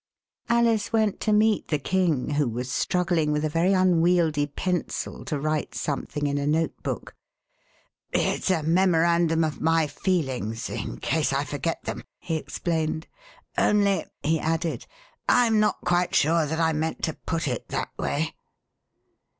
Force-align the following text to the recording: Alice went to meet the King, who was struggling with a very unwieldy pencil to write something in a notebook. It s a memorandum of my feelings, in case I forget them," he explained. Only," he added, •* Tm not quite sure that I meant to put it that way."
Alice 0.49 0.91
went 0.91 1.19
to 1.19 1.31
meet 1.31 1.67
the 1.67 1.77
King, 1.77 2.31
who 2.31 2.49
was 2.49 2.71
struggling 2.71 3.31
with 3.31 3.45
a 3.45 3.49
very 3.49 3.71
unwieldy 3.73 4.47
pencil 4.47 5.23
to 5.25 5.37
write 5.39 5.75
something 5.75 6.25
in 6.25 6.39
a 6.39 6.47
notebook. 6.47 7.13
It 8.11 8.49
s 8.49 8.49
a 8.49 8.63
memorandum 8.63 9.43
of 9.43 9.61
my 9.61 9.85
feelings, 9.85 10.71
in 10.71 10.97
case 10.97 11.31
I 11.31 11.43
forget 11.43 11.83
them," 11.83 12.03
he 12.17 12.37
explained. 12.37 13.05
Only," 13.59 14.05
he 14.23 14.39
added, 14.39 14.87
•* 15.29 15.47
Tm 15.49 15.59
not 15.59 15.77
quite 15.81 16.15
sure 16.15 16.47
that 16.47 16.59
I 16.59 16.73
meant 16.73 17.03
to 17.03 17.13
put 17.13 17.47
it 17.47 17.67
that 17.67 17.91
way." 17.99 18.33